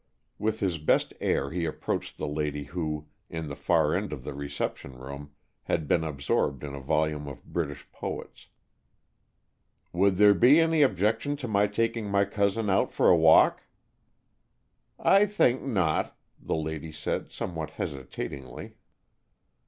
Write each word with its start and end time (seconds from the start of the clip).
With 0.39 0.61
his 0.61 0.79
best 0.79 1.13
air 1.21 1.51
he 1.51 1.65
approached 1.65 2.17
the 2.17 2.27
lady 2.27 2.63
who, 2.63 3.05
in 3.29 3.49
the 3.49 3.55
far 3.55 3.93
end 3.93 4.11
of 4.11 4.23
the 4.23 4.33
reception 4.33 4.97
room, 4.97 5.29
had 5.65 5.87
been 5.87 6.03
absorbed 6.03 6.63
in 6.63 6.73
a 6.73 6.79
volume 6.79 7.27
of 7.27 7.45
British 7.45 7.87
Poets. 7.91 8.47
"Would 9.93 10.17
there 10.17 10.33
be 10.33 10.59
any 10.59 10.81
objection 10.81 11.35
to 11.35 11.47
my 11.47 11.67
taking 11.67 12.09
my 12.09 12.25
cousin 12.25 12.67
out 12.67 12.91
for 12.91 13.09
a 13.09 13.15
walk?" 13.15 13.61
"I 14.97 15.27
think 15.27 15.61
not," 15.61 16.17
the 16.39 16.55
lady 16.57 16.91
said, 16.91 17.29
somewhat 17.31 17.69
hesitatingly. 17.69 18.77